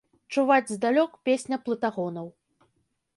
Чуваць 0.35 0.71
здалёк 0.75 1.11
песня 1.29 1.55
плытагонаў. 1.67 2.27